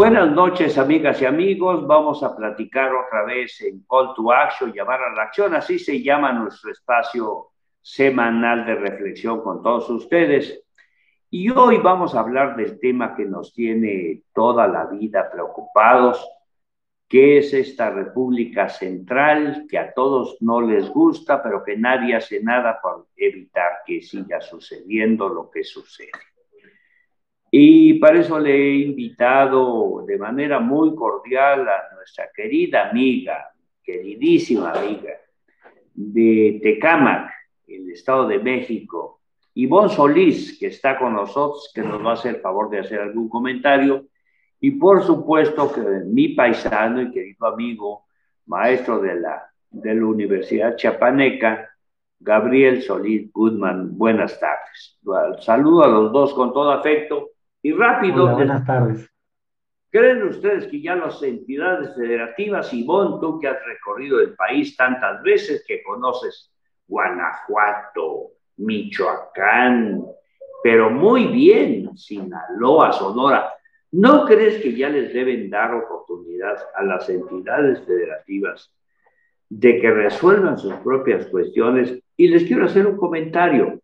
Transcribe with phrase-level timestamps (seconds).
[0.00, 1.86] Buenas noches, amigas y amigos.
[1.86, 5.54] Vamos a platicar otra vez en Call to Action, llamar a la acción.
[5.54, 7.48] Así se llama nuestro espacio
[7.82, 10.64] semanal de reflexión con todos ustedes.
[11.28, 16.26] Y hoy vamos a hablar del tema que nos tiene toda la vida preocupados,
[17.06, 22.42] que es esta República Central, que a todos no les gusta, pero que nadie hace
[22.42, 26.29] nada por evitar que siga sucediendo lo que sucede.
[27.50, 34.70] Y para eso le he invitado de manera muy cordial a nuestra querida amiga, queridísima
[34.70, 35.14] amiga
[35.92, 37.32] de Tecámac,
[37.66, 39.20] el Estado de México,
[39.54, 43.00] Ivonne Solís, que está con nosotros, que nos va a hacer el favor de hacer
[43.00, 44.06] algún comentario,
[44.60, 48.04] y por supuesto que mi paisano y querido amigo,
[48.46, 51.68] maestro de la, de la Universidad Chapaneca,
[52.20, 53.96] Gabriel Solís Goodman.
[53.96, 54.98] Buenas tardes.
[55.40, 57.30] Saludo a los dos con todo afecto
[57.62, 58.34] y rápido.
[58.34, 59.10] buenas tardes.
[59.90, 65.20] ¿Creen ustedes que ya las entidades federativas, Ivonne, tú que has recorrido el país tantas
[65.22, 66.52] veces, que conoces
[66.86, 70.04] Guanajuato, Michoacán,
[70.62, 73.52] pero muy bien, Sinaloa, Sonora,
[73.90, 78.72] ¿no crees que ya les deben dar oportunidad a las entidades federativas
[79.48, 81.98] de que resuelvan sus propias cuestiones?
[82.16, 83.80] Y les quiero hacer un comentario,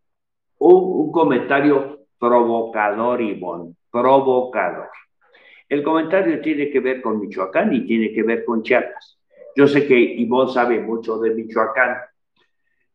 [0.58, 4.90] un, un comentario provocador, Ivonne, provocador.
[5.68, 9.18] El comentario tiene que ver con Michoacán y tiene que ver con Chiapas.
[9.56, 11.96] Yo sé que Ivonne sabe mucho de Michoacán.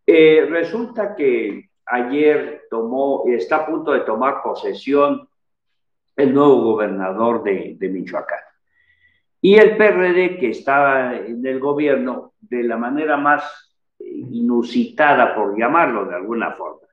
[0.06, 5.28] Eh, resulta que ayer tomó, está a punto de tomar posesión
[6.16, 8.40] el nuevo gobernador de, de Michoacán.
[9.42, 16.06] Y el PRD que estaba en el gobierno de la manera más inusitada, por llamarlo
[16.06, 16.88] de alguna forma,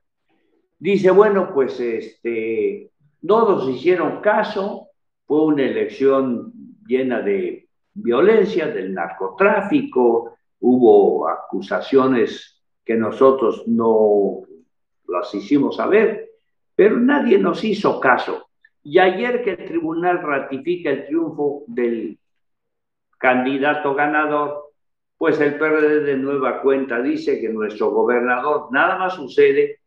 [0.79, 2.89] Dice, bueno, pues este,
[3.21, 4.87] no nos hicieron caso,
[5.25, 6.53] fue una elección
[6.87, 14.41] llena de violencia, del narcotráfico, hubo acusaciones que nosotros no
[15.07, 16.29] las hicimos saber,
[16.75, 18.47] pero nadie nos hizo caso.
[18.81, 22.17] Y ayer que el tribunal ratifica el triunfo del
[23.17, 24.71] candidato ganador,
[25.17, 29.78] pues el PRD de nueva cuenta dice que nuestro gobernador nada más sucede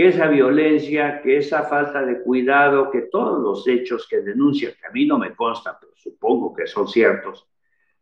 [0.00, 4.86] que esa violencia, que esa falta de cuidado, que todos los hechos que denuncian, que
[4.86, 7.46] a mí no me constan, pero supongo que son ciertos,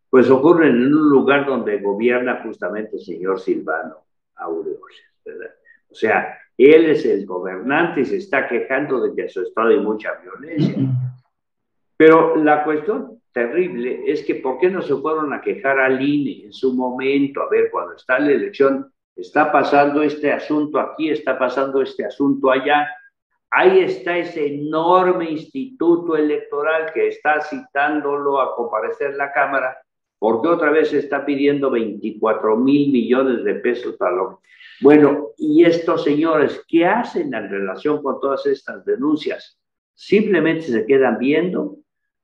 [0.08, 3.96] pues ocurren en un lugar donde gobierna justamente el señor Silvano
[4.36, 5.50] Aureoles, ¿verdad?
[5.90, 9.80] O sea, él es el gobernante y se está quejando de que su estado hay
[9.80, 10.76] mucha violencia.
[11.96, 16.44] Pero la cuestión terrible es que ¿por qué no se fueron a quejar al INE
[16.44, 17.42] en su momento?
[17.42, 18.88] A ver, cuando está la elección,
[19.18, 22.88] está pasando este asunto aquí, está pasando este asunto allá.
[23.50, 29.76] Ahí está ese enorme instituto electoral que está citándolo a comparecer la Cámara,
[30.18, 34.40] porque otra vez está pidiendo 24 mil millones de pesos para lo...
[34.80, 39.58] Bueno, y estos señores, ¿qué hacen en relación con todas estas denuncias?
[39.94, 41.78] Simplemente se quedan viendo,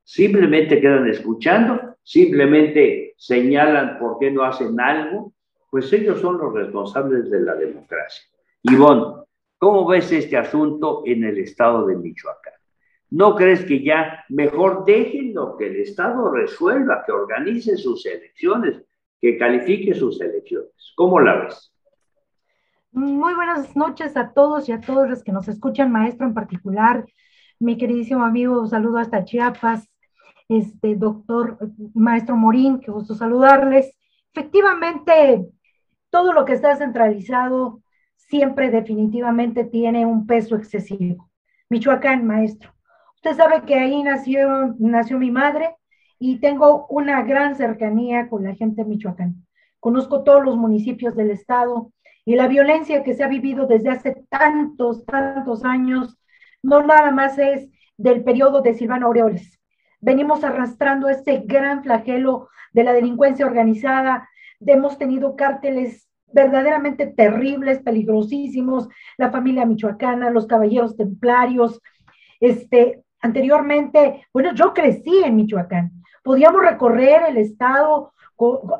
[0.04, 5.32] simplemente quedan escuchando, simplemente señalan por qué no hacen algo,
[5.74, 8.24] pues ellos son los responsables de la democracia.
[8.62, 9.24] Ivonne,
[9.58, 12.54] ¿cómo ves este asunto en el estado de Michoacán?
[13.10, 18.84] ¿No crees que ya mejor déjenlo que el Estado resuelva, que organice sus elecciones,
[19.20, 20.92] que califique sus elecciones?
[20.94, 21.74] ¿Cómo la ves?
[22.92, 27.04] Muy buenas noches a todos y a todos los que nos escuchan, maestro en particular,
[27.58, 29.90] mi queridísimo amigo, saludo hasta Chiapas,
[30.48, 31.58] este doctor,
[31.94, 33.92] maestro Morín, que gusto saludarles.
[34.32, 35.53] Efectivamente,
[36.14, 37.82] todo lo que está centralizado
[38.14, 41.28] siempre definitivamente tiene un peso excesivo.
[41.68, 42.72] Michoacán, maestro.
[43.16, 45.74] Usted sabe que ahí nació, nació mi madre
[46.20, 49.44] y tengo una gran cercanía con la gente de Michoacán.
[49.80, 51.90] Conozco todos los municipios del estado
[52.24, 56.16] y la violencia que se ha vivido desde hace tantos, tantos años,
[56.62, 59.60] no nada más es del periodo de Silvano Aureoles.
[60.00, 64.28] Venimos arrastrando este gran flagelo de la delincuencia organizada,
[64.72, 71.80] hemos tenido cárteles verdaderamente terribles, peligrosísimos, la familia michoacana, los caballeros templarios.
[72.40, 78.12] Este, anteriormente, bueno, yo crecí en Michoacán, podíamos recorrer el estado,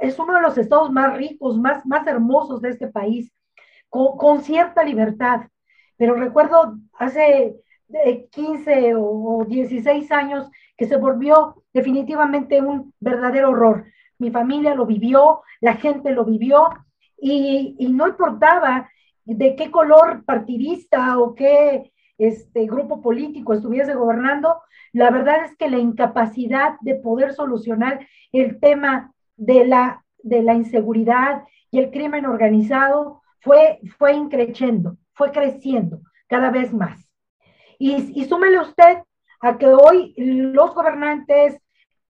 [0.01, 3.33] es uno de los estados más ricos, más, más hermosos de este país,
[3.89, 5.43] con, con cierta libertad.
[5.97, 7.55] Pero recuerdo hace
[8.31, 13.85] 15 o 16 años que se volvió definitivamente un verdadero horror.
[14.19, 16.69] Mi familia lo vivió, la gente lo vivió
[17.19, 18.89] y, no importaba
[19.25, 24.63] de qué color partidista o qué este grupo político estuviese gobernando,
[24.93, 30.55] la verdad es que la incapacidad de poder solucionar el tema de la, de la
[30.55, 37.09] inseguridad y el crimen organizado fue, fue increciendo, fue creciendo cada vez más.
[37.79, 38.99] Y, y súmele usted
[39.41, 41.61] a que hoy los gobernantes,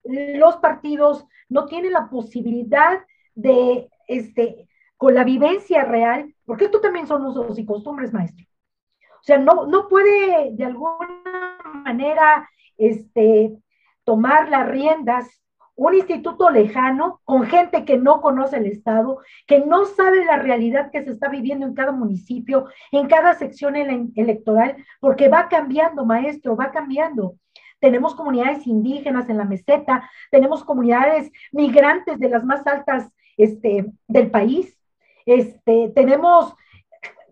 [0.05, 3.05] los partidos no tienen la posibilidad
[3.37, 8.45] de, este, con la vivencia real, porque esto también son usos y costumbres, maestro.
[9.21, 13.57] O sea, no, no puede de alguna manera este,
[14.03, 15.41] tomar las riendas
[15.77, 20.91] un instituto lejano con gente que no conoce el Estado, que no sabe la realidad
[20.93, 26.55] que se está viviendo en cada municipio, en cada sección electoral, porque va cambiando, maestro,
[26.55, 27.35] va cambiando.
[27.85, 34.31] Tenemos comunidades indígenas en la meseta, tenemos comunidades migrantes de las más altas este, del
[34.31, 34.75] país,
[35.27, 36.55] este, tenemos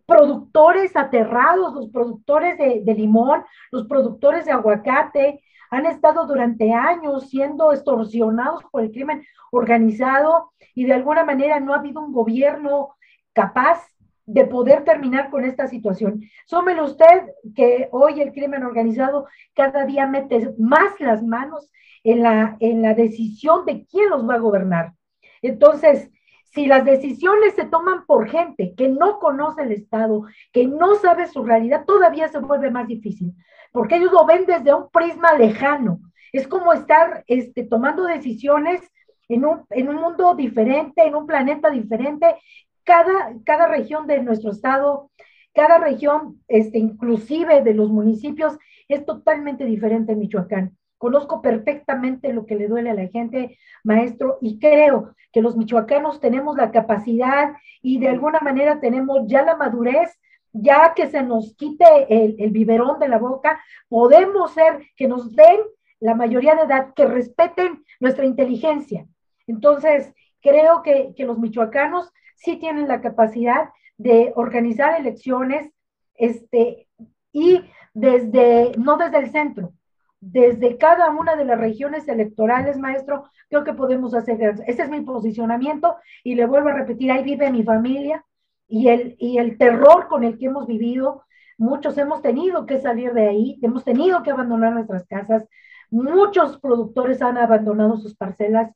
[0.04, 7.30] productores aterrados, los productores de, de limón, los productores de aguacate, han estado durante años
[7.30, 12.94] siendo extorsionados por el crimen organizado y de alguna manera no ha habido un gobierno
[13.32, 13.91] capaz
[14.26, 16.22] de poder terminar con esta situación.
[16.46, 21.70] Sómelo usted que hoy el crimen organizado cada día mete más las manos
[22.04, 24.92] en la, en la decisión de quién los va a gobernar.
[25.40, 26.10] Entonces,
[26.52, 31.26] si las decisiones se toman por gente que no conoce el Estado, que no sabe
[31.26, 33.34] su realidad, todavía se vuelve más difícil
[33.72, 35.98] porque ellos lo ven desde un prisma lejano.
[36.30, 38.80] Es como estar este, tomando decisiones
[39.28, 42.36] en un, en un mundo diferente, en un planeta diferente.
[42.84, 45.10] Cada, cada región de nuestro estado,
[45.54, 48.58] cada región, este, inclusive de los municipios,
[48.88, 50.76] es totalmente diferente en Michoacán.
[50.98, 56.20] Conozco perfectamente lo que le duele a la gente, maestro, y creo que los michoacanos
[56.20, 60.16] tenemos la capacidad y de alguna manera tenemos ya la madurez
[60.52, 65.60] ya que se nos quite el, biberón de la boca, podemos ser que nos den
[66.00, 69.06] la mayoría de edad, que respeten nuestra inteligencia.
[69.46, 75.70] Entonces, creo que, los michoacanos sí tienen la capacidad de organizar elecciones
[76.14, 76.88] este,
[77.32, 77.62] y
[77.94, 79.72] desde, no desde el centro,
[80.20, 84.54] desde cada una de las regiones electorales, maestro, creo que podemos hacer.
[84.66, 88.24] Ese es mi posicionamiento y le vuelvo a repetir, ahí vive mi familia,
[88.68, 91.24] y el, y el terror con el que hemos vivido,
[91.58, 95.46] muchos hemos tenido que salir de ahí, hemos tenido que abandonar nuestras casas,
[95.90, 98.72] muchos productores han abandonado sus parcelas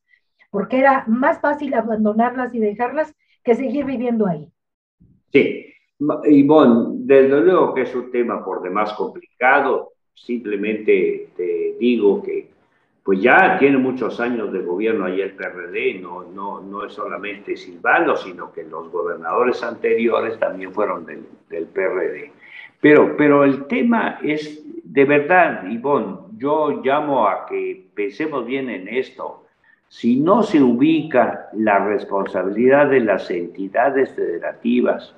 [0.51, 3.15] porque era más fácil abandonarlas y dejarlas
[3.47, 4.49] que seguir viviendo ahí.
[5.33, 5.73] Sí,
[6.25, 12.49] Ivonne, desde luego que es un tema por demás complicado, simplemente te digo que
[13.05, 17.57] pues ya tiene muchos años de gobierno ahí el PRD, no, no, no es solamente
[17.57, 22.33] Silvano, sino que los gobernadores anteriores también fueron del, del PRD.
[22.81, 28.89] Pero, pero el tema es, de verdad, Ivonne, yo llamo a que pensemos bien en
[28.89, 29.46] esto.
[29.89, 35.15] Si no se ubica la responsabilidad de las entidades federativas,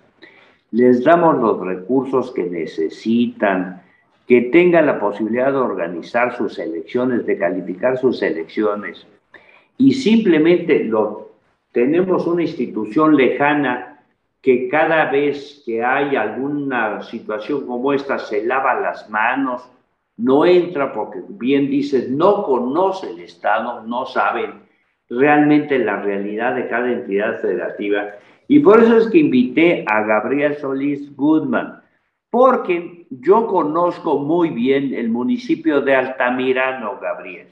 [0.70, 3.82] les damos los recursos que necesitan,
[4.26, 9.06] que tengan la posibilidad de organizar sus elecciones, de calificar sus elecciones,
[9.78, 11.30] y simplemente lo,
[11.72, 14.00] tenemos una institución lejana
[14.42, 19.68] que cada vez que hay alguna situación como esta se lava las manos,
[20.16, 24.67] no entra porque bien dices, no conoce el Estado, no saben
[25.08, 28.10] realmente la realidad de cada entidad federativa.
[28.46, 31.82] Y por eso es que invité a Gabriel Solís Goodman,
[32.30, 37.48] porque yo conozco muy bien el municipio de Altamirano, Gabriel.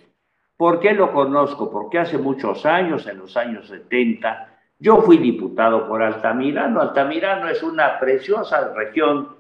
[0.57, 1.71] ¿Por qué lo conozco?
[1.71, 4.49] Porque hace muchos años, en los años 70,
[4.79, 6.81] yo fui diputado por Altamirano.
[6.81, 9.37] Altamirano es una preciosa región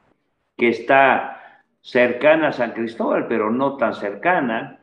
[0.56, 4.78] que está cercana a San Cristóbal, pero no tan cercana,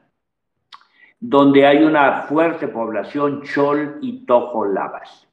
[1.26, 5.26] donde hay una fuerte población chol y tojolabas.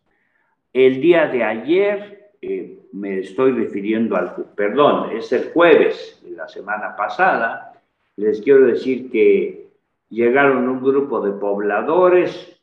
[0.72, 6.46] El día de ayer, eh, me estoy refiriendo al, perdón, es el jueves de la
[6.46, 7.82] semana pasada,
[8.14, 9.66] les quiero decir que
[10.10, 12.56] llegaron un grupo de pobladores,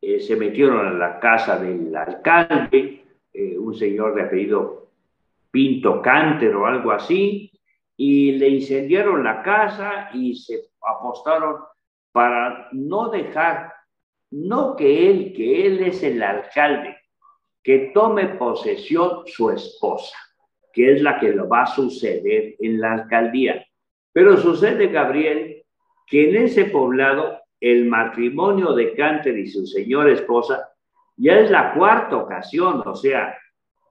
[0.00, 4.88] eh, se metieron a la casa del alcalde, eh, un señor de apellido
[5.50, 7.52] Pinto Canter o algo así,
[7.94, 11.56] y le incendiaron la casa y se apostaron
[12.12, 13.72] para no dejar,
[14.30, 16.96] no que él, que él es el alcalde,
[17.62, 20.16] que tome posesión su esposa,
[20.72, 23.64] que es la que lo va a suceder en la alcaldía.
[24.12, 25.64] Pero sucede, Gabriel,
[26.06, 30.68] que en ese poblado el matrimonio de Canter y su señora esposa
[31.16, 33.36] ya es la cuarta ocasión, o sea,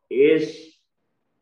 [0.10, 0.82] es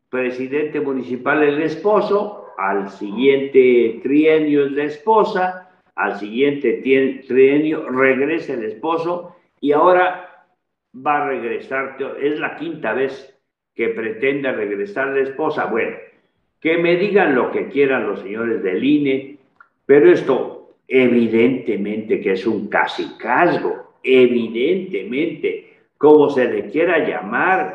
[0.08, 5.65] presidente municipal el esposo al siguiente trienio es la esposa,
[5.96, 6.82] al siguiente
[7.26, 10.46] trienio regresa el esposo y ahora
[10.94, 13.34] va a regresar, es la quinta vez
[13.74, 15.66] que pretende regresar la esposa.
[15.66, 15.96] Bueno,
[16.60, 19.38] que me digan lo que quieran los señores del INE,
[19.84, 27.74] pero esto evidentemente que es un casicazgo, evidentemente, como se le quiera llamar,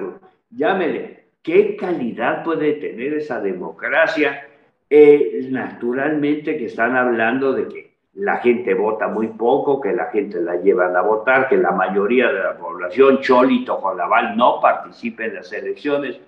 [0.49, 4.47] llámele, ¿qué calidad puede tener esa democracia?
[4.89, 10.41] Eh, naturalmente que están hablando de que la gente vota muy poco, que la gente
[10.41, 13.97] la llevan a votar, que la mayoría de la población, Cholito con
[14.35, 16.19] no participa en las elecciones.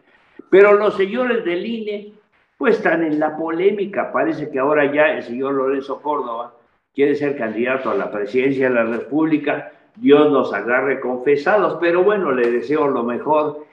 [0.50, 2.14] Pero los señores del INE,
[2.58, 4.12] pues están en la polémica.
[4.12, 6.54] Parece que ahora ya el señor Lorenzo Córdoba
[6.94, 9.72] quiere ser candidato a la presidencia de la República.
[9.96, 13.66] Dios nos agarre confesados, pero bueno, le deseo lo mejor.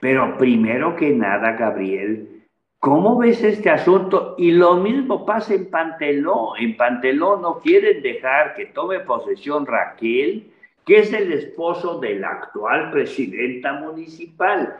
[0.00, 2.37] Pero primero que nada, Gabriel,
[2.80, 4.36] ¿Cómo ves este asunto?
[4.38, 6.52] Y lo mismo pasa en Panteló.
[6.56, 10.52] En Panteló no quieren dejar que tome posesión Raquel,
[10.86, 14.76] que es el esposo de la actual presidenta municipal.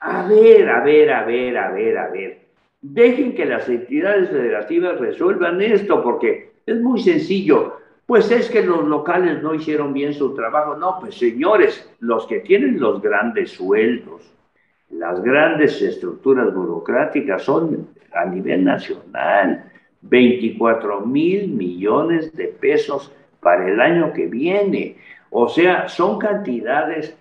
[0.00, 2.38] A ver, a ver, a ver, a ver, a ver.
[2.82, 7.78] Dejen que las entidades federativas resuelvan esto, porque es muy sencillo.
[8.04, 10.76] Pues es que los locales no hicieron bien su trabajo.
[10.76, 14.34] No, pues señores, los que tienen los grandes sueldos,
[14.90, 23.80] las grandes estructuras burocráticas son a nivel nacional 24 mil millones de pesos para el
[23.80, 24.96] año que viene.
[25.30, 27.16] O sea, son cantidades.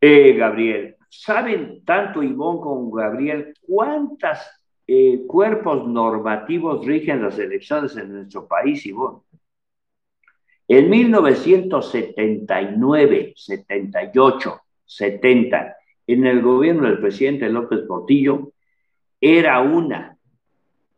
[0.00, 4.38] Eh, Gabriel, ¿saben tanto Ivón como Gabriel cuántos
[4.86, 9.22] eh, cuerpos normativos rigen las elecciones en nuestro país, Ivón?
[10.68, 15.76] En 1979, 78, 70,
[16.06, 18.52] en el gobierno del presidente López Portillo,
[19.20, 20.16] era una,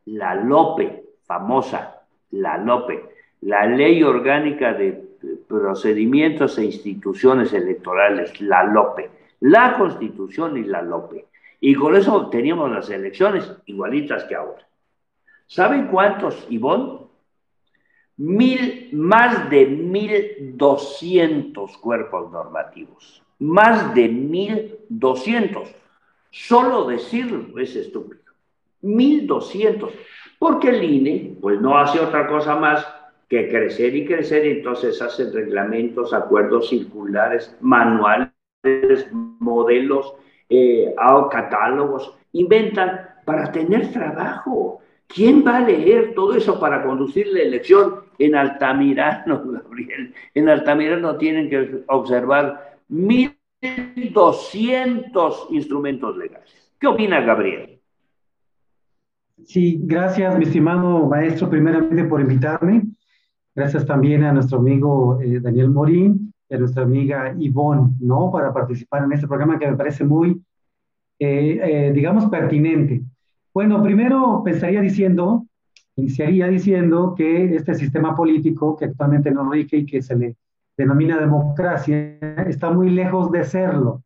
[0.04, 3.04] la LOPE, famosa, la LOPE,
[3.42, 5.08] la Ley Orgánica de
[5.48, 11.26] Procedimientos e Instituciones Electorales, la LOPE, la Constitución y la LOPE.
[11.60, 14.66] Y con eso teníamos las elecciones igualitas que ahora.
[15.46, 17.08] ¿Saben cuántos, Ivonne?
[18.18, 25.68] Mil, más de mil doscientos cuerpos normativos más de 1.200.
[26.30, 28.22] Solo decirlo es estúpido.
[28.82, 29.90] 1.200.
[30.38, 32.86] Porque el INE, pues no hace otra cosa más
[33.28, 38.32] que crecer y crecer, entonces hacen reglamentos, acuerdos circulares, manuales,
[39.12, 40.14] modelos,
[40.48, 40.94] eh,
[41.30, 44.80] catálogos, inventan para tener trabajo.
[45.06, 47.96] ¿Quién va a leer todo eso para conducir la elección?
[48.18, 50.14] En Altamirano, Gabriel.
[50.34, 56.72] En Altamirano tienen que observar 1.200 instrumentos legales.
[56.78, 57.78] ¿Qué opina Gabriel?
[59.44, 62.82] Sí, gracias, mi estimado maestro, primeramente por invitarme.
[63.54, 68.30] Gracias también a nuestro amigo eh, Daniel Morín y a nuestra amiga Ivonne, ¿no?
[68.30, 70.42] Para participar en este programa que me parece muy,
[71.18, 73.02] eh, eh, digamos, pertinente.
[73.52, 75.46] Bueno, primero pensaría diciendo,
[75.96, 80.36] iniciaría diciendo que este sistema político que actualmente nos rige y que se le
[80.78, 84.04] denomina democracia, está muy lejos de serlo.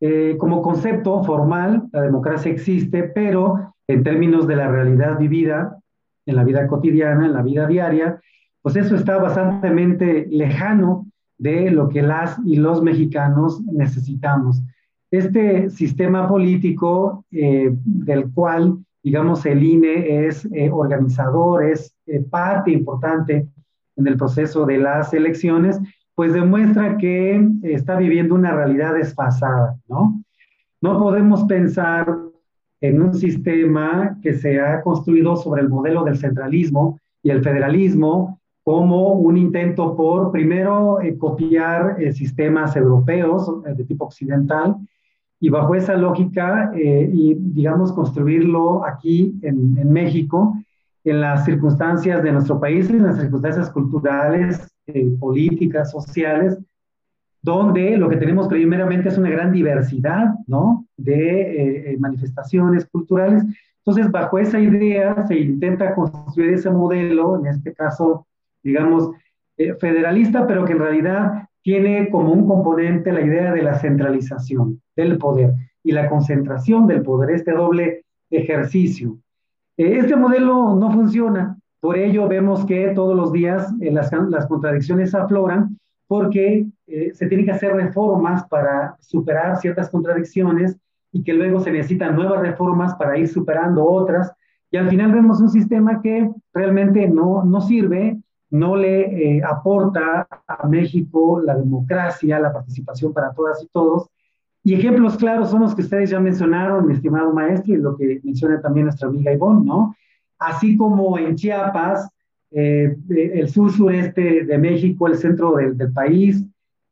[0.00, 5.78] Eh, como concepto formal, la democracia existe, pero en términos de la realidad vivida,
[6.26, 8.18] en la vida cotidiana, en la vida diaria,
[8.62, 14.62] pues eso está bastante lejano de lo que las y los mexicanos necesitamos.
[15.10, 21.94] Este sistema político eh, del cual, digamos, el INE es eh, organizador, es
[22.30, 23.48] parte importante
[23.96, 25.80] en el proceso de las elecciones,
[26.14, 30.22] pues demuestra que está viviendo una realidad desfasada, ¿no?
[30.80, 32.06] No podemos pensar
[32.80, 38.38] en un sistema que se ha construido sobre el modelo del centralismo y el federalismo
[38.62, 44.76] como un intento por, primero, eh, copiar eh, sistemas europeos eh, de tipo occidental
[45.40, 50.54] y bajo esa lógica, y digamos, construirlo aquí en, en México
[51.04, 56.58] en las circunstancias de nuestro país, en las circunstancias culturales, eh, políticas, sociales,
[57.42, 60.86] donde lo que tenemos primeramente es una gran diversidad, ¿no?
[60.96, 63.44] De eh, eh, manifestaciones culturales.
[63.84, 68.26] Entonces, bajo esa idea se intenta construir ese modelo, en este caso,
[68.62, 69.10] digamos,
[69.78, 75.18] federalista, pero que en realidad tiene como un componente la idea de la centralización del
[75.18, 79.23] poder y la concentración del poder, este doble ejercicio eh,
[79.76, 85.14] este modelo no funciona, por ello vemos que todos los días eh, las, las, contradicciones
[85.14, 90.78] afloran porque eh, se tienen que hacer reformas para superar ciertas contradicciones
[91.12, 94.32] y que luego se necesitan nuevas reformas para ir superando otras.
[94.70, 100.26] Y al final vemos un sistema que realmente no, no sirve, no le eh, aporta
[100.48, 104.08] a México la democracia, la participación para todas y todos.
[104.66, 108.20] Y ejemplos claros son los que ustedes ya mencionaron, mi estimado maestro, y lo que
[108.24, 109.94] menciona también nuestra amiga Ivonne, ¿no?
[110.38, 112.08] Así como en Chiapas,
[112.50, 116.42] eh, el sur-sureste de México, el centro del, del país,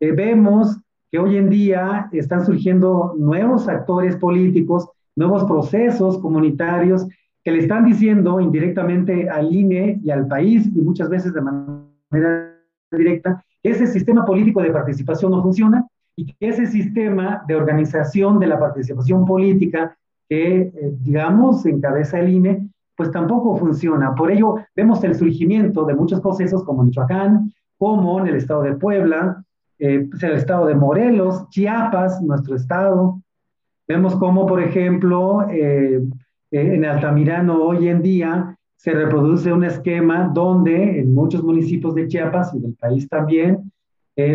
[0.00, 0.78] eh, vemos
[1.10, 7.06] que hoy en día están surgiendo nuevos actores políticos, nuevos procesos comunitarios
[7.42, 12.58] que le están diciendo indirectamente al INE y al país, y muchas veces de manera
[12.90, 18.58] directa, ese sistema político de participación no funciona y ese sistema de organización de la
[18.58, 19.96] participación política
[20.28, 24.14] que, eh, digamos, encabeza el INE, pues tampoco funciona.
[24.14, 28.62] Por ello, vemos el surgimiento de muchos procesos como en Michoacán, como en el estado
[28.62, 29.44] de Puebla,
[29.78, 33.20] eh, pues el estado de Morelos, Chiapas, nuestro estado.
[33.88, 36.00] Vemos cómo, por ejemplo, eh,
[36.52, 42.06] eh, en Altamirano hoy en día se reproduce un esquema donde en muchos municipios de
[42.06, 43.71] Chiapas y del país también,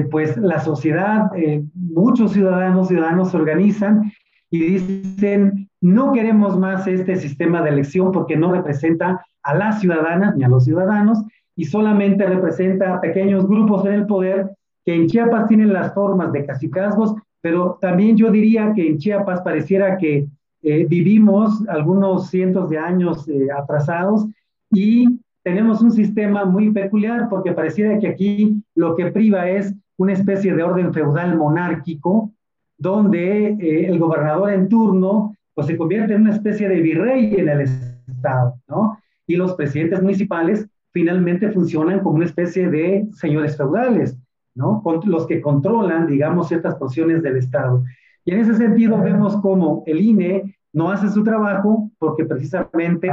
[0.10, 1.30] pues la sociedad,
[1.74, 4.12] muchos ciudadanos, ciudadanos se organizan
[4.50, 10.36] y dicen, no queremos más este sistema de elección porque no representa a las ciudadanas
[10.36, 11.24] ni a los ciudadanos
[11.56, 14.52] y solamente representa a pequeños grupos en el poder
[14.86, 19.42] que en Chiapas tienen las formas de casicazgos, pero también yo diría que en Chiapas
[19.42, 20.28] pareciera que
[20.64, 24.28] eh, vivimos algunos cientos de años eh, atrasados
[24.72, 30.12] y tenemos un sistema muy peculiar porque pareciera que aquí lo que priva es una
[30.12, 32.34] especie de orden feudal monárquico,
[32.78, 37.48] donde eh, el gobernador en turno pues, se convierte en una especie de virrey en
[37.48, 38.98] el Estado, ¿no?
[39.26, 44.18] Y los presidentes municipales finalmente funcionan como una especie de señores feudales.
[44.54, 44.82] ¿no?
[45.06, 47.84] los que controlan, digamos, ciertas porciones del Estado.
[48.26, 53.12] Y en ese sentido vemos cómo el INE no hace su trabajo porque precisamente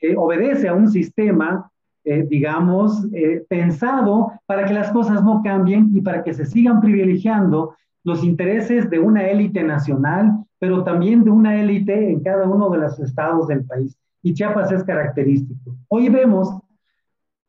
[0.00, 1.68] eh, obedece a un sistema,
[2.04, 6.80] eh, digamos, eh, pensado para que las cosas no cambien y para que se sigan
[6.80, 12.68] privilegiando los intereses de una élite nacional, pero también de una élite en cada uno
[12.70, 13.96] de los estados del país.
[14.22, 15.76] Y Chiapas es característico.
[15.88, 16.58] Hoy vemos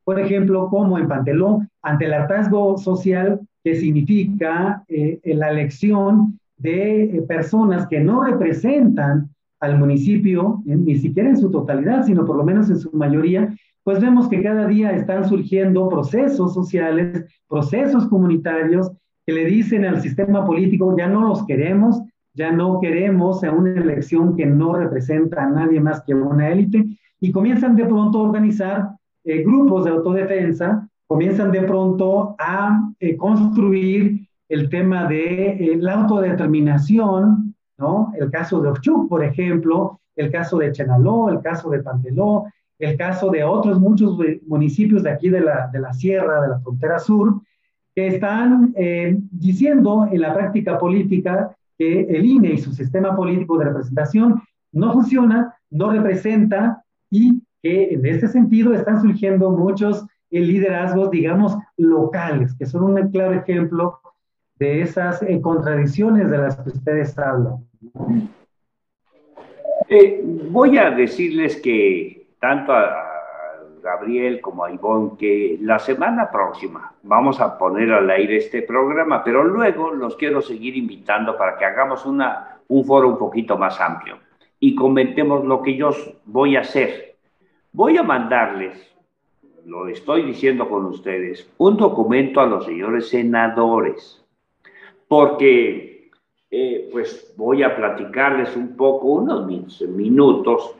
[0.06, 7.04] por ejemplo, como en Pantelón, ante el hartazgo social que significa eh, la elección de
[7.04, 12.38] eh, personas que no representan al municipio, eh, ni siquiera en su totalidad, sino por
[12.38, 13.54] lo menos en su mayoría,
[13.86, 18.92] pues vemos que cada día están surgiendo procesos sociales, procesos comunitarios
[19.28, 22.02] que le dicen al sistema político, ya no los queremos,
[22.34, 26.84] ya no queremos a una elección que no representa a nadie más que una élite,
[27.20, 28.90] y comienzan de pronto a organizar
[29.24, 35.94] eh, grupos de autodefensa comienzan de pronto a eh, construir el tema de eh, la
[36.02, 38.12] autodeterminación, ¿no?
[38.18, 42.46] El caso de Ochuc, por ejemplo, el caso de Chenaló, el caso de Panteló,
[42.80, 46.60] el caso de otros muchos municipios de aquí de la, de la sierra, de la
[46.60, 47.42] frontera sur,
[47.94, 48.74] que están
[49.32, 54.42] diciendo en la práctica política que el INE y su sistema político de representación
[54.74, 61.58] no funciona, no representa y que en este sentido están surgiendo muchos eh, liderazgos, digamos,
[61.78, 64.00] locales, que son un claro ejemplo
[64.60, 67.66] de esas eh, contradicciones de las que ustedes hablan.
[69.90, 73.16] Eh, voy a decirles que tanto a
[73.82, 79.24] Gabriel como a Ivonne que la semana próxima vamos a poner al aire este programa,
[79.24, 83.80] pero luego los quiero seguir invitando para que hagamos una, un foro un poquito más
[83.80, 84.18] amplio
[84.60, 85.92] y comentemos lo que yo
[86.26, 87.16] voy a hacer.
[87.72, 88.92] Voy a mandarles,
[89.66, 94.26] lo estoy diciendo con ustedes, un documento a los señores senadores,
[95.08, 96.10] porque
[96.50, 99.46] eh, pues voy a platicarles un poco, unos
[99.90, 100.76] minutos,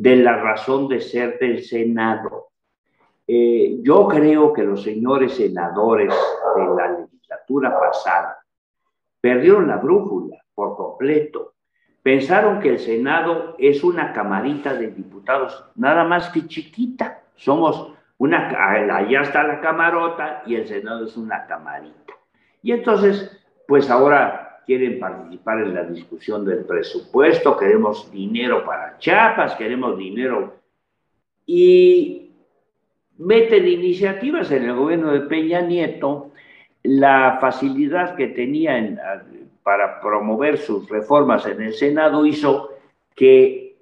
[0.00, 2.48] de la razón de ser del Senado.
[3.26, 6.14] Eh, yo creo que los señores senadores
[6.56, 8.38] de la legislatura pasada
[9.20, 11.54] perdieron la brújula por completo
[12.08, 17.20] pensaron que el Senado es una camarita de diputados, nada más que chiquita.
[17.34, 18.48] Somos una,
[18.96, 22.14] allá está la camarota y el Senado es una camarita.
[22.62, 23.30] Y entonces,
[23.66, 30.56] pues ahora quieren participar en la discusión del presupuesto, queremos dinero para Chiapas, queremos dinero.
[31.46, 32.32] Y
[33.16, 36.32] meten iniciativas en el gobierno de Peña Nieto,
[36.82, 39.00] la facilidad que tenía en,
[39.62, 42.68] para promover sus reformas en el Senado hizo
[43.14, 43.78] que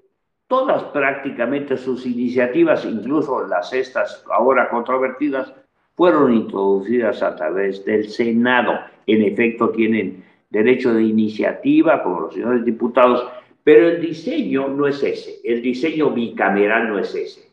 [0.46, 5.52] todas prácticamente sus iniciativas, incluso las estas ahora controvertidas,
[5.96, 8.78] fueron introducidas a través del Senado.
[9.04, 10.24] En efecto, tienen
[10.56, 13.28] derecho de iniciativa, como los señores diputados,
[13.62, 17.50] pero el diseño no es ese, el diseño bicameral no es ese.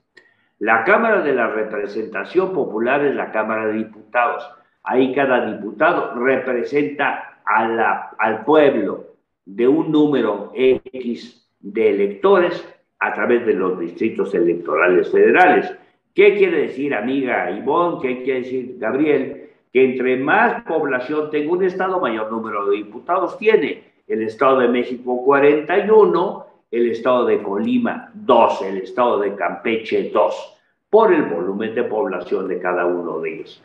[0.59, 4.47] La Cámara de la Representación Popular es la Cámara de Diputados.
[4.83, 12.65] Ahí cada diputado representa a la, al pueblo de un número X de electores
[12.99, 15.75] a través de los distritos electorales federales.
[16.15, 17.99] ¿Qué quiere decir, amiga Ivonne?
[18.01, 19.42] ¿Qué quiere decir, Gabriel?
[19.73, 23.91] Que entre más población tenga un estado, mayor número de diputados tiene.
[24.07, 30.59] El Estado de México 41, el Estado de Colima 2, el Estado de Campeche 2,
[30.89, 33.61] por el volumen de población de cada uno de ellos.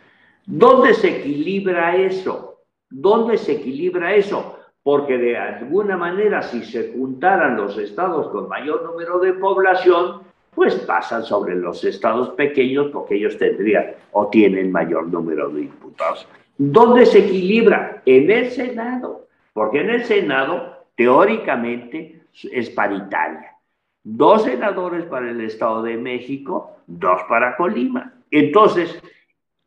[0.47, 2.63] ¿Dónde se equilibra eso?
[2.89, 4.59] ¿Dónde se equilibra eso?
[4.89, 10.23] porque de alguna manera si se juntaran los estados con mayor número de población,
[10.59, 16.27] pues pasan sobre los estados pequeños porque ellos tendrían o tienen mayor número de diputados.
[16.57, 18.03] ¿Dónde se equilibra?
[18.05, 23.55] En el Senado, porque en el Senado teóricamente es paritaria.
[24.03, 28.15] Dos senadores para el Estado de México, dos para Colima.
[28.29, 29.01] Entonces,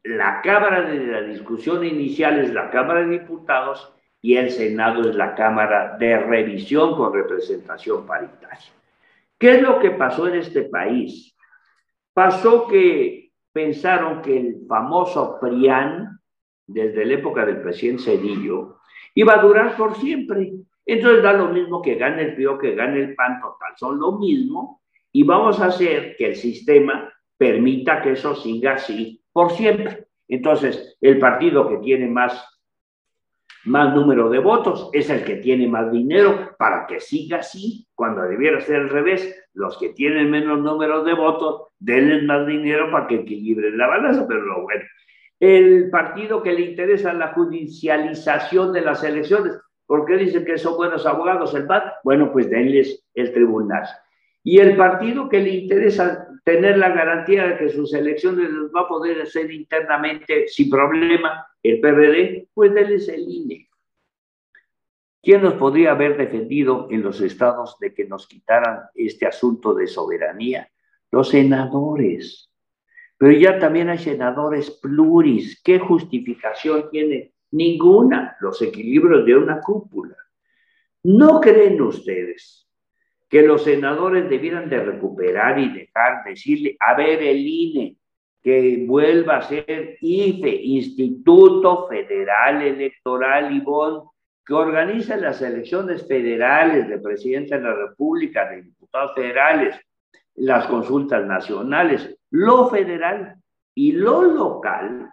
[0.03, 5.15] la Cámara de la discusión inicial es la Cámara de Diputados y el Senado es
[5.15, 8.80] la Cámara de Revisión con representación paritaria.
[9.41, 11.35] ¿Qué es lo que pasó en este país?
[12.13, 16.19] Pasó que pensaron que el famoso PRIAN,
[16.67, 18.77] desde la época del presidente Cedillo,
[19.15, 20.53] iba a durar por siempre.
[20.85, 24.19] Entonces da lo mismo que gane el PRI que gane el PAN, total, son lo
[24.19, 30.05] mismo, y vamos a hacer que el sistema permita que eso siga así por siempre.
[30.27, 32.60] Entonces, el partido que tiene más
[33.65, 38.23] más número de votos es el que tiene más dinero para que siga así, cuando
[38.23, 43.07] debiera ser al revés, los que tienen menos número de votos, denles más dinero para
[43.07, 44.83] que equilibren la balanza, pero lo bueno.
[45.39, 50.77] El partido que le interesa la judicialización de las elecciones, ¿por qué dicen que son
[50.77, 51.83] buenos abogados el PAN?
[52.03, 53.83] Bueno, pues denles el tribunal.
[54.43, 58.81] Y el partido que le interesa tener la garantía de que sus elecciones las va
[58.81, 63.69] a poder hacer internamente sin problema, el PRD, pues denles el INE.
[65.23, 69.85] ¿Quién nos podría haber defendido en los estados de que nos quitaran este asunto de
[69.85, 70.71] soberanía?
[71.11, 72.51] Los senadores.
[73.17, 75.61] Pero ya también hay senadores pluris.
[75.63, 77.33] ¿Qué justificación tiene?
[77.51, 78.35] Ninguna.
[78.39, 80.15] Los equilibrios de una cúpula.
[81.03, 82.67] ¿No creen ustedes
[83.29, 87.95] que los senadores debieran de recuperar y dejar, decirle, a ver, el INE,
[88.41, 94.09] que vuelva a ser IFE, Instituto Federal Electoral Ivonne,
[94.45, 99.75] que organiza las elecciones federales de presidente de la República, de diputados federales,
[100.35, 103.35] las consultas nacionales, lo federal
[103.75, 105.11] y lo local,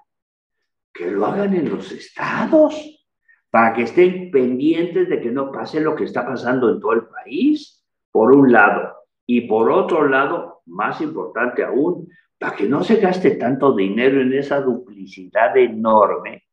[0.92, 3.06] que lo hagan en los estados,
[3.50, 7.06] para que estén pendientes de que no pase lo que está pasando en todo el
[7.06, 8.94] país por un lado.
[9.26, 14.32] Y por otro lado, más importante aún, para que no se gaste tanto dinero en
[14.32, 16.44] esa duplicidad enorme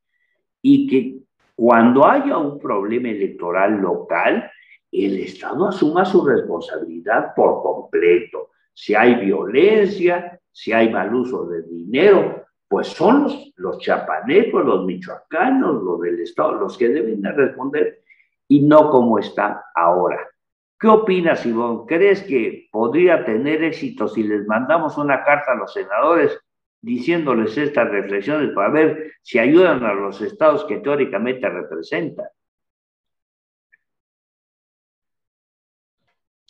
[0.62, 1.20] y que
[1.56, 4.52] cuando haya un problema electoral local,
[4.92, 8.50] el Estado asuma su responsabilidad por completo.
[8.74, 14.86] Si hay violencia, si hay mal uso de dinero, pues son los, los chapanecos, los
[14.86, 18.04] michoacanos, los del Estado, los que deben de responder
[18.48, 20.20] y no como está ahora.
[20.86, 21.88] ¿Qué opinas, Ivonne?
[21.88, 26.40] ¿Crees que podría tener éxito si les mandamos una carta a los senadores
[26.80, 32.28] diciéndoles estas reflexiones para ver si ayudan a los estados que teóricamente representan?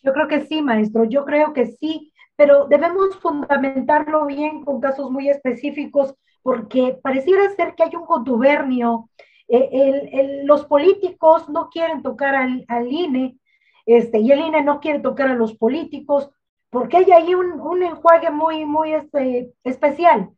[0.04, 5.10] Yo creo que sí, maestro, yo creo que sí, pero debemos fundamentarlo bien con casos
[5.10, 9.10] muy específicos porque pareciera ser que hay un contubernio.
[9.48, 13.39] Eh, los políticos no quieren tocar al, al INE
[13.86, 16.30] este, y el INE no quiere tocar a los políticos,
[16.69, 20.30] porque hay ahí un, enjuague muy, muy este, especial.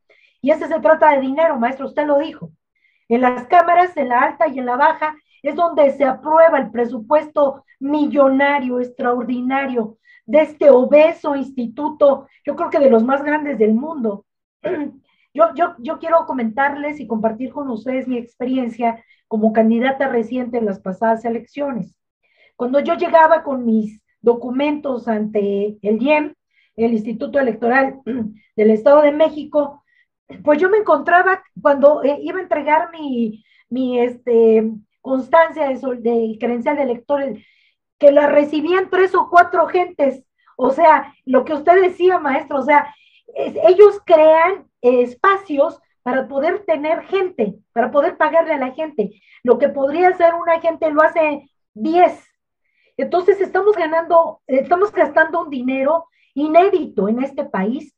[0.42, 2.52] Y ese se trata de dinero, maestro, usted lo dijo.
[3.10, 6.72] En las cámaras, en la alta y en la baja, es donde se aprueba el
[6.72, 13.74] presupuesto millonario, extraordinario, de este obeso instituto, yo creo que de los más grandes del
[13.74, 14.26] mundo.
[15.34, 20.66] Yo, yo, yo quiero comentarles y compartir con ustedes mi experiencia como candidata reciente en
[20.66, 21.97] las pasadas elecciones.
[22.58, 26.34] Cuando yo llegaba con mis documentos ante el IEM,
[26.76, 28.02] el Instituto Electoral
[28.56, 29.84] del Estado de México,
[30.44, 34.70] pues yo me encontraba cuando eh, iba a entregar mi, mi este,
[35.02, 37.38] constancia de, de credencial de elector,
[37.98, 40.24] que la recibían tres o cuatro gentes.
[40.58, 42.94] O sea, lo que usted decía, maestro, o sea,
[43.36, 49.22] ellos crean espacios para poder tener gente, para poder pagarle a la gente.
[49.44, 52.27] Lo que podría ser una gente lo hace 10.
[52.98, 57.96] Entonces estamos ganando, estamos gastando un dinero inédito en este país.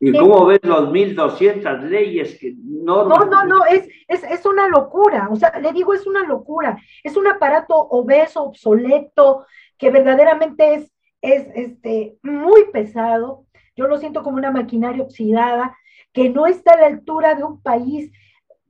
[0.00, 3.04] ¿Y cómo ves los 1.200 leyes que no...
[3.04, 5.28] No, no, no, es, es, es una locura.
[5.30, 6.78] O sea, le digo, es una locura.
[7.02, 9.46] Es un aparato obeso, obsoleto,
[9.78, 13.46] que verdaderamente es, es este, muy pesado.
[13.76, 15.76] Yo lo siento como una maquinaria oxidada
[16.12, 18.10] que no está a la altura de un país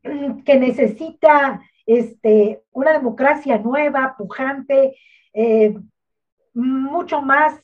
[0.05, 4.97] mm, que necesita este, una democracia nueva, pujante,
[5.33, 5.75] eh,
[6.55, 7.61] mucho más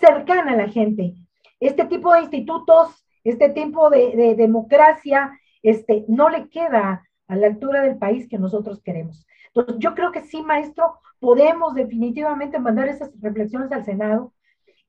[0.00, 1.14] cercana a la gente.
[1.60, 7.82] Este tipo de institutos, este tipo de, democracia, este, no le queda a la altura
[7.82, 9.26] del país que nosotros queremos.
[9.48, 14.32] Entonces, yo creo que sí, maestro, podemos definitivamente mandar esas reflexiones al Senado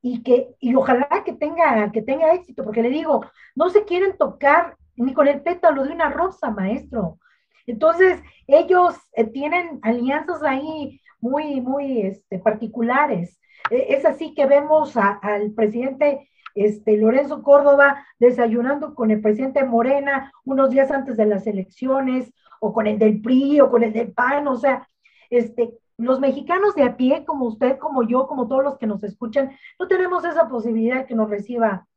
[0.01, 4.17] y que y ojalá que tenga que tenga éxito, porque le digo, no se quieren
[4.17, 7.17] tocar ni con el pétalo de una rosa, maestro.
[7.65, 13.39] Entonces, ellos eh, tienen alianzas ahí muy, muy este, particulares.
[13.69, 20.31] E, es así que vemos al presidente este, Lorenzo Córdoba desayunando con el presidente Morena
[20.43, 24.13] unos días antes de las elecciones, o con el del PRI, o con el del
[24.13, 24.87] PAN, o sea,
[25.29, 29.03] este, los mexicanos de a pie, como usted, como yo, como todos los que nos
[29.03, 31.87] escuchan, no tenemos esa posibilidad que nos reciba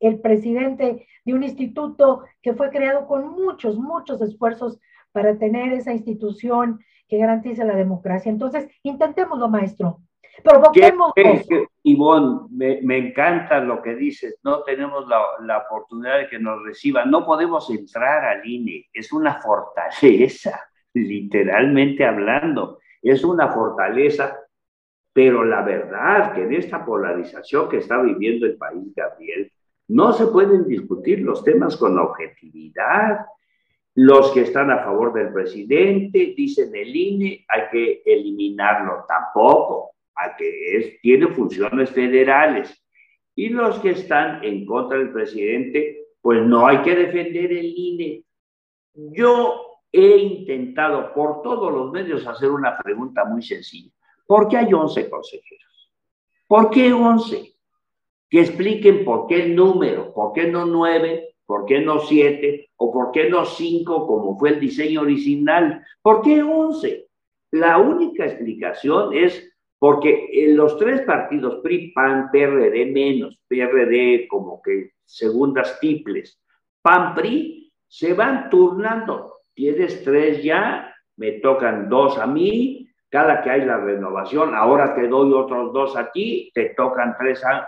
[0.00, 4.78] el presidente de un instituto que fue creado con muchos, muchos esfuerzos
[5.12, 8.30] para tener esa institución que garantice la democracia.
[8.30, 10.00] Entonces, intentémoslo, maestro.
[10.44, 11.12] Provoquemos.
[11.82, 14.38] Ivonne, me, me, encanta lo que dices.
[14.44, 17.10] No tenemos la, la, oportunidad de que nos reciban.
[17.10, 18.86] No podemos entrar al INE.
[18.92, 20.60] Es una fortaleza,
[20.94, 24.38] literalmente hablando es una fortaleza,
[25.12, 29.52] pero la verdad que en esta polarización que está viviendo el país, Gabriel,
[29.88, 33.26] no se pueden discutir los temas con objetividad.
[34.00, 40.36] Los que están a favor del presidente dicen el INE hay que eliminarlo tampoco, a
[40.36, 42.80] que es, tiene funciones federales.
[43.34, 48.22] Y los que están en contra del presidente, pues no hay que defender el INE.
[48.94, 53.90] Yo he intentado por todos los medios hacer una pregunta muy sencilla.
[54.24, 55.92] ¿Por qué hay 11 consejeros?
[56.46, 57.52] ¿Por qué 11?
[58.30, 62.92] Que expliquen por qué el número, por qué no 9, por qué no 7 o
[62.92, 65.82] por qué no 5 como fue el diseño original.
[66.02, 67.06] ¿Por qué 11?
[67.52, 74.60] La única explicación es porque en los tres partidos, PRI, PAN, PRD menos, PRD como
[74.60, 76.38] que segundas tiples,
[76.82, 83.50] PAN, PRI, se van turnando tienes tres ya, me tocan dos a mí, cada que
[83.50, 87.66] hay la renovación, ahora te doy otros dos a ti, te tocan tres a...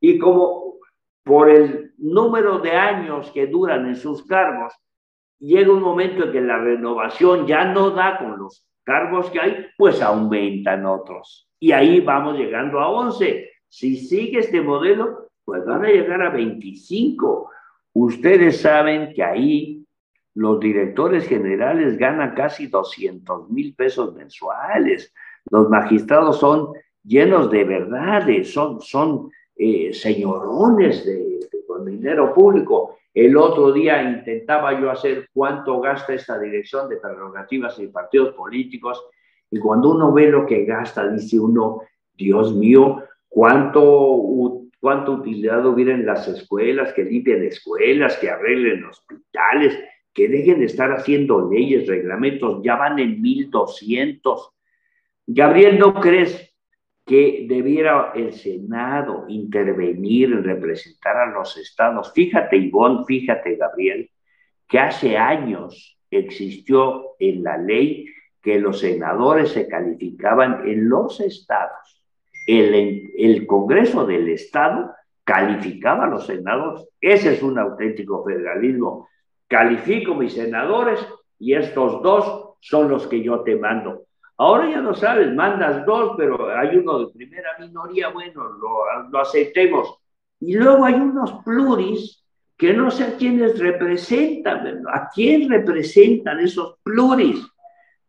[0.00, 0.77] Y como
[1.24, 4.72] por el número de años que duran en sus cargos,
[5.38, 9.66] llega un momento en que la renovación ya no da con los cargos que hay,
[9.76, 11.48] pues aumentan otros.
[11.60, 13.50] Y ahí vamos llegando a 11.
[13.68, 17.50] Si sigue este modelo, pues van a llegar a 25.
[17.92, 19.84] Ustedes saben que ahí
[20.34, 25.12] los directores generales ganan casi 200 mil pesos mensuales.
[25.50, 32.98] Los magistrados son llenos de verdades, son, son eh, señorones de, con dinero público.
[33.12, 39.04] El otro día intentaba yo hacer cuánto gasta esta dirección de prerrogativas y partidos políticos
[39.50, 41.82] y cuando uno ve lo que gasta, dice uno,
[42.14, 49.78] Dios mío, cuánto, cuánto utilidad hubiera en las escuelas, que limpien escuelas, que arreglen hospitales,
[50.12, 54.50] que dejen de estar haciendo leyes, reglamentos, ya van en 1200.
[55.26, 56.47] Gabriel, ¿no crees
[57.08, 62.12] que debiera el Senado intervenir en representar a los estados?
[62.12, 64.10] Fíjate, Ivonne, fíjate, Gabriel,
[64.68, 68.04] que hace años existió en la ley
[68.42, 72.04] que los senadores se calificaban en los estados.
[72.46, 74.94] El, el Congreso del Estado
[75.24, 76.86] calificaba a los senadores.
[77.00, 79.08] Ese es un auténtico federalismo
[79.48, 81.00] califico mis senadores
[81.38, 84.07] y estos dos son los que yo te mando.
[84.40, 88.48] Ahora ya no sabes, mandas dos, pero hay uno de primera minoría, bueno,
[89.10, 89.98] lo, aceptemos.
[90.38, 92.24] Y luego hay unos pluris
[92.56, 97.44] que no sé a quiénes representan, ¿a quién representan esos pluris?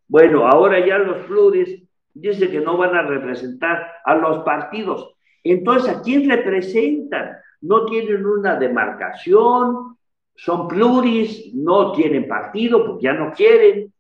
[0.08, 1.82] Bueno, ahora ya los pluris
[2.14, 5.16] dice que no van a representar a los partidos.
[5.44, 7.38] Entonces, ¿a quién representan?
[7.62, 9.98] No tienen una demarcación,
[10.36, 13.92] son pluris, no tienen partido porque ya no quieren.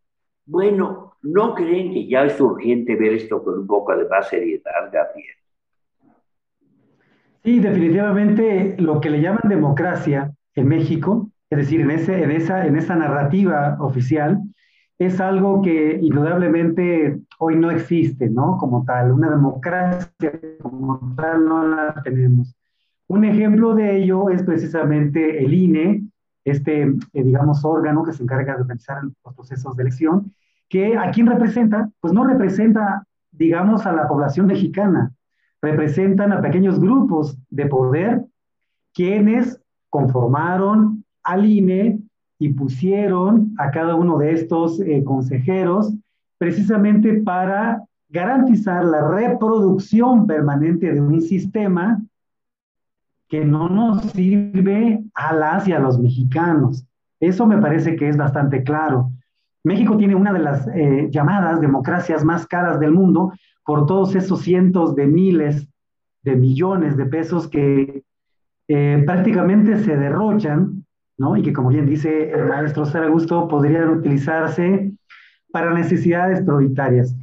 [0.46, 4.92] Bueno, ¿no creen que ya es urgente ver esto con un poco de más seriedad,
[4.92, 5.36] Gabriel?
[7.44, 12.66] Sí, definitivamente lo que le llaman democracia en México es decir, en, ese, en, esa,
[12.66, 14.42] en esa narrativa oficial,
[15.00, 18.58] es algo que indudablemente hoy no existe, ¿no?
[18.58, 22.56] Como tal, una democracia como tal no la tenemos.
[23.08, 26.04] Un ejemplo de ello es precisamente el INE,
[26.44, 30.36] este, eh, digamos, órgano que se encarga de organizar los procesos de elección,
[30.70, 35.12] que a quién representa, pues no representa, digamos, a la población mexicana,
[35.62, 38.26] representan a pequeños grupos de poder
[38.94, 42.00] quienes conformaron al INE
[42.38, 45.94] y pusieron a cada uno de estos eh, consejeros
[46.38, 52.02] precisamente para garantizar la reproducción permanente de un sistema
[53.28, 56.86] que no nos sirve a las y a los mexicanos.
[57.20, 59.12] Eso me parece que es bastante claro.
[59.64, 63.34] México tiene una de las eh, llamadas democracias más caras del mundo
[63.66, 65.68] por todos esos cientos de miles
[66.24, 68.04] de millones de pesos que
[68.68, 70.86] eh, prácticamente se derrochan,
[71.18, 71.36] ¿no?
[71.36, 74.92] Y que como bien dice el maestro Saragusto, podrían utilizarse
[75.52, 77.16] para necesidades prioritarias.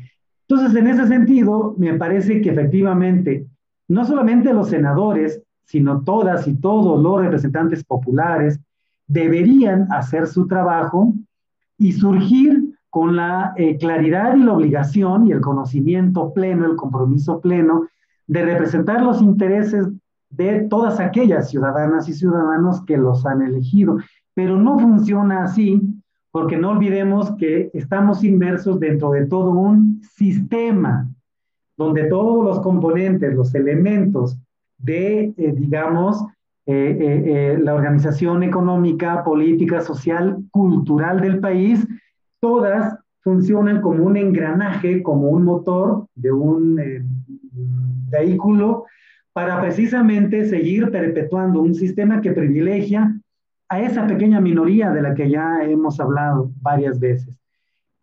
[0.48, 3.46] Entonces, en ese sentido, me parece que efectivamente,
[3.88, 8.60] no solamente los senadores, sino todas y todos los representantes populares
[9.08, 11.14] deberían hacer su trabajo
[11.78, 17.40] y surgir con la eh, claridad y la obligación y el conocimiento pleno, el compromiso
[17.40, 17.86] pleno
[18.26, 19.86] de representar los intereses
[20.30, 23.98] de todas aquellas ciudadanas y ciudadanos que los han elegido.
[24.34, 25.82] Pero no funciona así
[26.30, 31.08] porque no olvidemos que estamos inmersos dentro de todo un sistema
[31.76, 34.38] donde todos los componentes, los elementos
[34.78, 36.24] de, eh, digamos,
[36.66, 41.86] eh, eh, la organización económica, política, social, cultural del país,
[42.40, 46.80] todas funcionan como un engranaje, como un motor de un
[48.10, 48.84] vehículo
[49.32, 53.14] para precisamente seguir perpetuando un sistema que privilegia
[53.68, 57.36] a esa pequeña minoría de la que ya hemos hablado varias veces.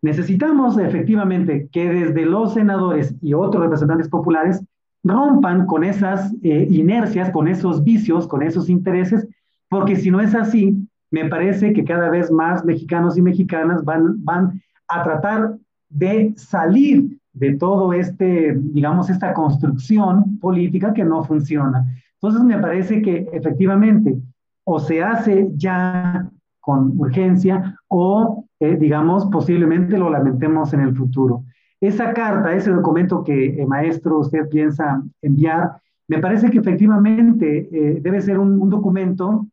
[0.01, 4.63] Necesitamos efectivamente que desde los senadores y otros representantes populares
[5.03, 9.27] rompan con esas eh, inercias, con esos vicios, con esos intereses,
[9.69, 14.23] porque si no es así, me parece que cada vez más mexicanos y mexicanas van,
[14.23, 15.57] van a tratar
[15.89, 21.85] de salir de todo este, digamos, esta construcción política que no funciona.
[22.15, 24.17] Entonces me parece que efectivamente
[24.63, 26.29] o se hace ya
[26.61, 31.43] con urgencia o, eh, digamos, posiblemente lo lamentemos en el futuro.
[31.83, 37.99] Esa carta, ese documento que, eh, maestro, usted piensa enviar, me parece que efectivamente eh,
[38.01, 39.45] debe ser un, documento,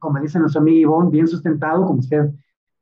[0.00, 2.32] como dice nuestro amigo Ivonne, bien sustentado, como usted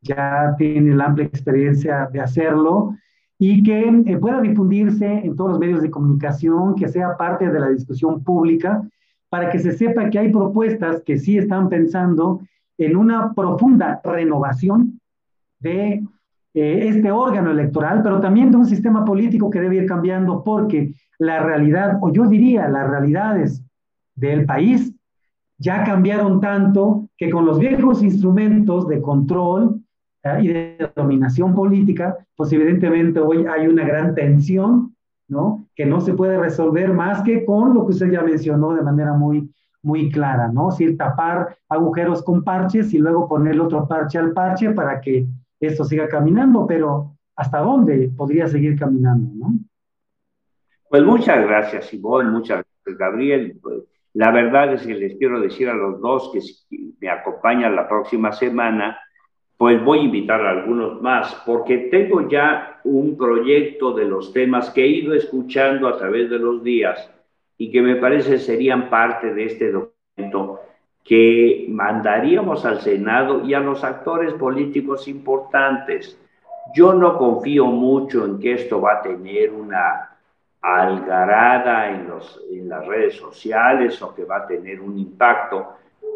[0.01, 2.95] ya tiene la amplia experiencia de hacerlo,
[3.39, 7.61] y que eh, pueda difundirse en todos los medios de comunicación, que sea parte de
[7.61, 8.83] la discusión pública,
[9.29, 12.41] para que se sepa que hay propuestas que sí están pensando
[12.79, 14.99] en una profunda renovación
[15.59, 16.03] de
[16.53, 20.95] eh, este órgano electoral, pero también de un sistema político que debe ir cambiando porque
[21.19, 23.63] la realidad, o yo diría las realidades
[24.17, 24.93] del país,
[25.59, 29.81] ya cambiaron tanto que con los viejos instrumentos de control
[30.25, 30.39] ¿eh?
[30.41, 34.97] y de dominación política, pues evidentemente hoy hay una gran tensión,
[35.29, 35.67] ¿no?
[35.77, 39.13] Que no se puede resolver más que con lo que usted ya mencionó de manera
[39.13, 40.71] muy, muy clara, ¿no?
[40.71, 45.29] Es tapar agujeros con parches y luego poner otro parche al parche para que
[45.61, 49.31] esto siga caminando, pero ¿hasta dónde podría seguir caminando?
[49.35, 49.55] ¿no?
[50.89, 53.59] Pues muchas gracias, Ivonne, muchas gracias, Gabriel.
[53.63, 57.77] Pues, la verdad es que les quiero decir a los dos que si me acompañan
[57.77, 58.99] la próxima semana,
[59.57, 64.71] pues voy a invitar a algunos más, porque tengo ya un proyecto de los temas
[64.71, 67.11] que he ido escuchando a través de los días
[67.59, 70.61] y que me parece serían parte de este documento
[71.05, 76.19] que mandaríamos al Senado y a los actores políticos importantes.
[76.75, 80.11] Yo no confío mucho en que esto va a tener una
[80.61, 85.69] algarada en, los, en las redes sociales o que va a tener un impacto,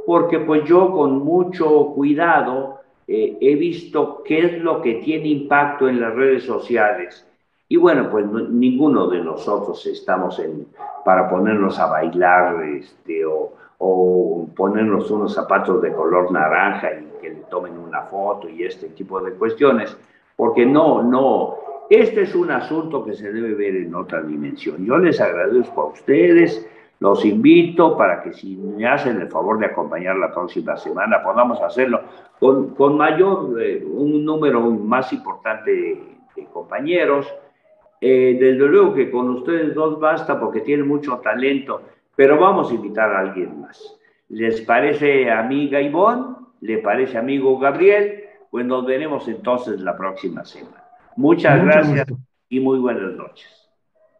[0.06, 5.88] porque pues yo con mucho cuidado eh, he visto qué es lo que tiene impacto
[5.88, 7.26] en las redes sociales.
[7.68, 10.66] Y bueno, pues ninguno de nosotros estamos en,
[11.04, 13.43] para ponernos a bailar este, o,
[13.86, 18.88] o ponernos unos zapatos de color naranja y que le tomen una foto y este
[18.88, 19.94] tipo de cuestiones,
[20.36, 21.56] porque no, no,
[21.90, 24.86] este es un asunto que se debe ver en otra dimensión.
[24.86, 26.66] Yo les agradezco a ustedes,
[27.00, 31.60] los invito para que si me hacen el favor de acompañar la próxima semana, podamos
[31.60, 32.00] hacerlo
[32.40, 37.26] con, con mayor, eh, un número más importante de, compañeros.
[38.00, 41.82] Eh, desde luego que con ustedes dos basta porque tienen mucho talento
[42.16, 43.98] pero vamos a invitar a alguien más.
[44.28, 46.36] ¿Les parece, amiga Ivonne?
[46.60, 48.24] ¿Le parece, amigo Gabriel?
[48.50, 50.84] Pues nos veremos entonces la próxima semana.
[51.16, 52.06] Muchas gracias
[52.48, 53.70] y muy buenas noches.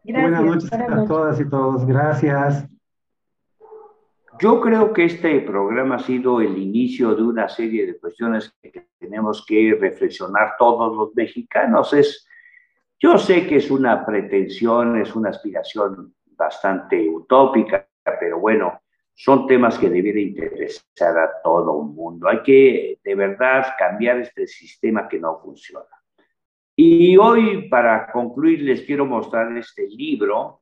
[0.03, 1.85] buenas noches a todas y todos.
[1.85, 2.67] Gracias.
[4.39, 8.89] Yo creo que este programa ha sido el inicio de una serie de cuestiones que
[8.99, 11.93] tenemos que reflexionar todos los mexicanos.
[11.93, 12.27] Es,
[12.99, 17.84] yo sé que es una pretensión, es una aspiración bastante utópica,
[18.19, 18.79] pero bueno,
[19.13, 22.27] son temas que deberían interesar a todo el mundo.
[22.27, 25.85] Hay que de verdad cambiar este sistema que no funciona.
[26.75, 30.61] Y hoy, para concluir, les quiero mostrar este libro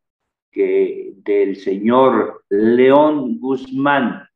[0.51, 4.27] que, del señor León Guzmán.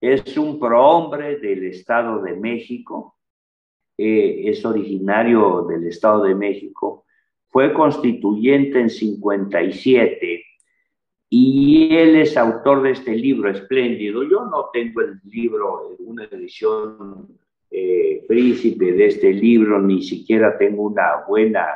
[0.00, 3.16] Es un prohombre del Estado de México,
[3.96, 7.04] eh, es originario del Estado de México,
[7.48, 10.44] fue constituyente en 57
[11.30, 14.22] y él es autor de este libro espléndido.
[14.22, 17.38] Yo no tengo el libro, una edición
[17.70, 21.66] eh, príncipe de este libro, ni siquiera tengo una buena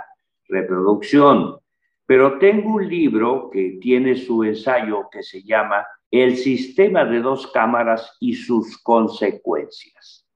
[0.48, 1.58] reproducción,
[2.06, 7.46] pero tengo un libro que tiene su ensayo que se llama El sistema de dos
[7.48, 10.26] cámaras y sus consecuencias.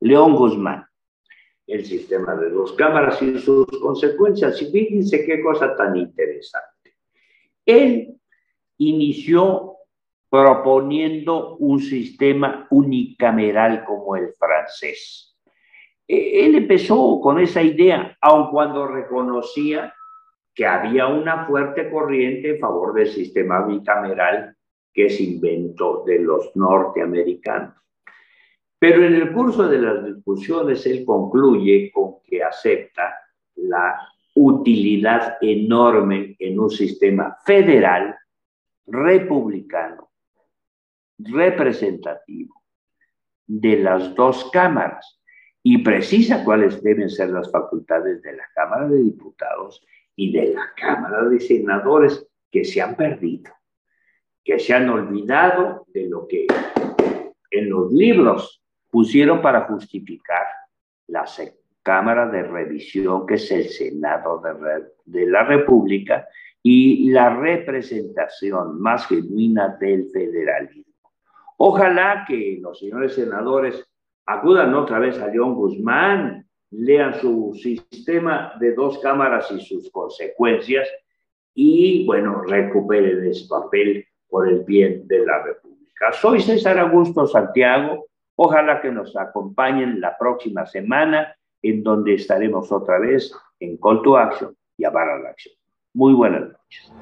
[0.00, 0.86] León Guzmán.
[1.66, 4.62] El sistema de dos cámaras y sus consecuencias.
[4.62, 6.96] Y fíjense qué cosa tan interesante.
[7.64, 8.16] Él
[8.78, 9.76] inició
[10.28, 15.36] proponiendo un sistema unicameral como el francés.
[16.06, 19.94] E, él empezó con esa idea, aun cuando reconocía
[20.54, 24.56] que había una fuerte corriente en favor del sistema bicameral
[24.92, 27.74] que es invento de los norteamericanos.
[28.78, 33.14] Pero en el curso de las discusiones él concluye con que acepta
[33.56, 33.98] la
[34.34, 38.16] utilidad enorme en un sistema federal
[38.86, 40.10] republicano,
[41.18, 42.62] representativo
[43.46, 45.20] de las dos cámaras
[45.62, 49.84] y precisa cuáles deben ser las facultades de la Cámara de Diputados
[50.14, 53.52] y de la Cámara de Senadores que se han perdido,
[54.44, 56.46] que se han olvidado de lo que
[57.50, 60.46] en los libros pusieron para justificar
[61.08, 61.24] la
[61.82, 66.26] Cámara de Revisión, que es el Senado de, de la República,
[66.68, 71.12] y la representación más genuina del federalismo.
[71.58, 73.88] Ojalá que los señores senadores
[74.26, 80.88] acudan otra vez a León Guzmán, lean su sistema de dos cámaras y sus consecuencias
[81.54, 86.10] y, bueno, recuperen ese papel por el bien de la República.
[86.14, 88.06] Soy César Augusto Santiago.
[88.34, 94.16] Ojalá que nos acompañen la próxima semana en donde estaremos otra vez en Call to
[94.16, 95.54] Action y a la Acción.
[95.96, 96.92] Muy buenas noches.